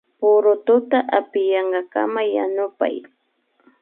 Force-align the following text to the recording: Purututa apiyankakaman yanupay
Purututa 0.19 0.99
apiyankakaman 1.19 2.27
yanupay 2.37 2.95